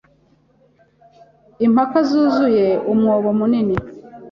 Impaka 1.65 1.97
zuzuye 2.09 2.67
umwobo 2.91 3.29
munini. 3.39 3.75